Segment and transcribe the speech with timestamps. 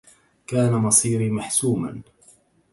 [0.47, 2.01] كان مصيري محسوما.